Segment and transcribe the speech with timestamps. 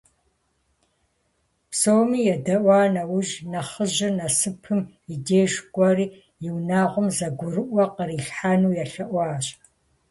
[1.69, 4.81] Псоми едэӀуа нэужь, нэхъыжьыр Насыпым
[5.13, 6.05] и деж кӀуэри
[6.47, 9.45] и унагъуэм зэгурыӀуэ кърилъхьэну елъэӀуащ.